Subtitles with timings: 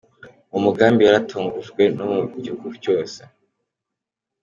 [0.51, 3.21] Uwu mugambi waratangujwe no mu gihugu cose.